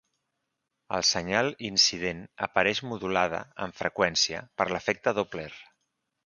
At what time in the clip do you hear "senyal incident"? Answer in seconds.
1.09-2.23